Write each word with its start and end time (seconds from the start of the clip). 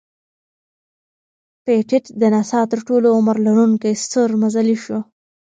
پېټټ 1.65 2.03
د 2.21 2.21
ناسا 2.33 2.61
تر 2.71 2.79
ټولو 2.87 3.07
عمر 3.17 3.35
لرونکی 3.45 3.91
ستور 4.03 4.29
مزلی 4.41 4.77
شو. 4.83 4.99